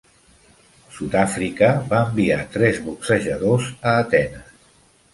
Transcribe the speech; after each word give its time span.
Sud-Àfrica 0.95 1.69
va 1.93 2.01
enviar 2.07 2.41
tres 2.57 2.83
boxejadors 2.89 3.71
a 3.81 3.97
Atenes. 4.09 4.69